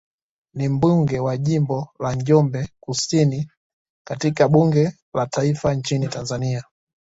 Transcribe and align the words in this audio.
Ni 0.53 0.67
mbunge 0.69 1.19
wa 1.19 1.37
jimbo 1.37 1.89
la 1.99 2.13
Njombe 2.15 2.69
Kusini 2.79 3.51
katika 4.07 4.47
bunge 4.47 4.97
la 5.13 5.25
taifa 5.27 5.73
nchini 5.73 6.07
Tanzania 6.07 6.63